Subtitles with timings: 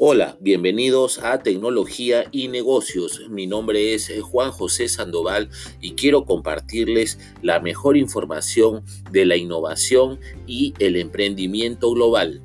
[0.00, 3.20] Hola, bienvenidos a Tecnología y Negocios.
[3.30, 5.50] Mi nombre es eh, Juan José Sandoval
[5.80, 12.42] y quiero compartirles la mejor información de la innovación y el emprendimiento global.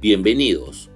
[0.00, 0.89] Bienvenidos.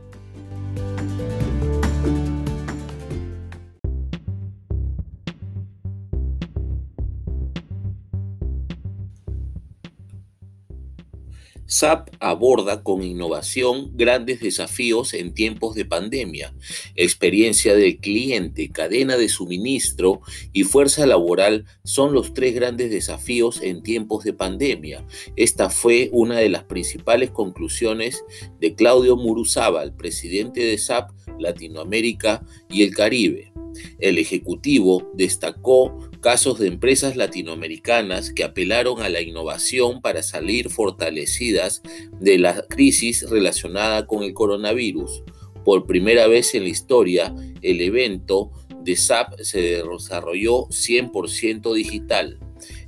[11.66, 16.55] SAP aborda con innovación grandes desafíos en tiempos de pandemia.
[16.95, 20.20] Experiencia del cliente, cadena de suministro
[20.52, 25.06] y fuerza laboral son los tres grandes desafíos en tiempos de pandemia.
[25.36, 28.24] Esta fue una de las principales conclusiones
[28.60, 33.53] de Claudio Muruzábal, presidente de SAP Latinoamérica y el Caribe.
[33.98, 41.83] El Ejecutivo destacó casos de empresas latinoamericanas que apelaron a la innovación para salir fortalecidas
[42.20, 45.22] de la crisis relacionada con el coronavirus.
[45.64, 48.50] Por primera vez en la historia, el evento
[48.83, 52.39] de SAP se desarrolló 100% digital.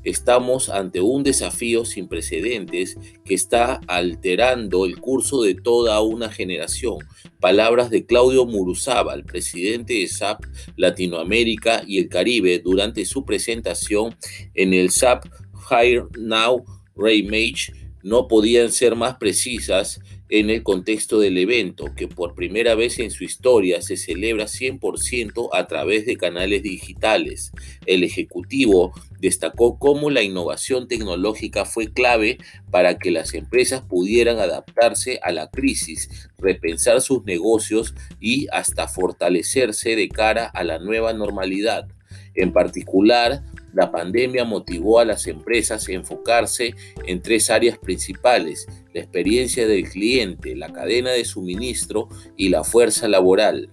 [0.06, 6.98] Estamos ante un desafío sin precedentes que está alterando el curso de toda una generación.
[7.40, 10.44] Palabras de Claudio Muruzábal, presidente de SAP
[10.76, 14.14] Latinoamérica y el Caribe, durante su presentación
[14.54, 15.24] en el SAP
[15.72, 17.72] Hire Now Remage,
[18.06, 23.10] no podían ser más precisas en el contexto del evento, que por primera vez en
[23.10, 27.50] su historia se celebra 100% a través de canales digitales.
[27.84, 32.38] El Ejecutivo destacó cómo la innovación tecnológica fue clave
[32.70, 39.96] para que las empresas pudieran adaptarse a la crisis, repensar sus negocios y hasta fortalecerse
[39.96, 41.88] de cara a la nueva normalidad.
[42.36, 46.74] En particular, la pandemia motivó a las empresas a enfocarse
[47.06, 53.08] en tres áreas principales, la experiencia del cliente, la cadena de suministro y la fuerza
[53.08, 53.70] laboral.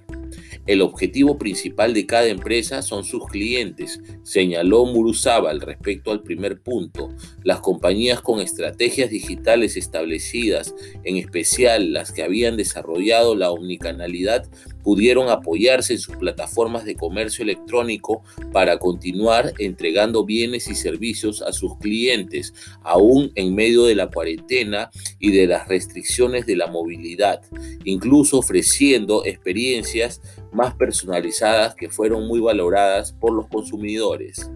[0.65, 7.09] El objetivo principal de cada empresa son sus clientes, señaló Muruzábal respecto al primer punto.
[7.43, 10.73] Las compañías con estrategias digitales establecidas,
[11.03, 14.47] en especial las que habían desarrollado la omnicanalidad,
[14.83, 21.53] pudieron apoyarse en sus plataformas de comercio electrónico para continuar entregando bienes y servicios a
[21.53, 27.41] sus clientes, aún en medio de la cuarentena y de las restricciones de la movilidad,
[27.83, 30.21] incluso ofreciendo experiencias
[30.51, 34.51] más personalizadas que fueron muy valoradas por los consumidores.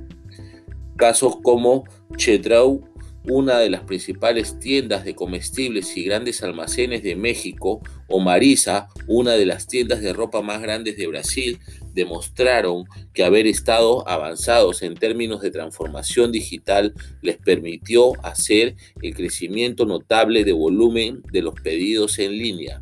[0.95, 1.83] Casos como
[2.15, 2.83] Chedrau
[3.29, 9.33] una de las principales tiendas de comestibles y grandes almacenes de México, o Marisa, una
[9.33, 11.59] de las tiendas de ropa más grandes de Brasil,
[11.93, 19.85] demostraron que haber estado avanzados en términos de transformación digital les permitió hacer el crecimiento
[19.85, 22.79] notable de volumen de los pedidos en línea.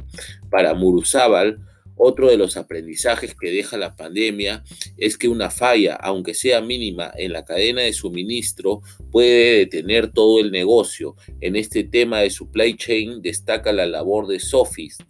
[0.49, 1.59] Para Muruzábal,
[1.95, 4.63] otro de los aprendizajes que deja la pandemia
[4.97, 10.39] es que una falla, aunque sea mínima, en la cadena de suministro puede detener todo
[10.39, 11.15] el negocio.
[11.41, 15.01] En este tema de supply chain destaca la labor de Sophist,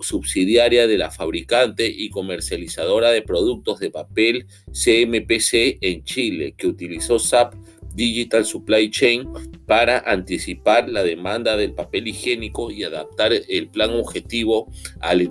[0.00, 7.18] subsidiaria de la fabricante y comercializadora de productos de papel CMPC en Chile, que utilizó
[7.18, 7.54] SAP
[7.94, 9.28] Digital Supply Chain
[9.66, 14.68] para anticipar la demanda del papel higiénico y adaptar el plan objetivo
[15.00, 15.28] al,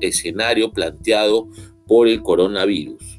[0.00, 1.48] escenario planteado
[1.86, 3.15] por el coronavirus.